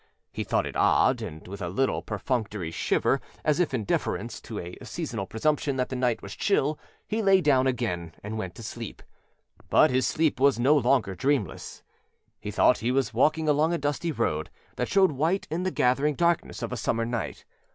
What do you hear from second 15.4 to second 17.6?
in the gathering darkness of a summer night.